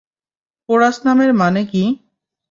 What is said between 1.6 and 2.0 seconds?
কি?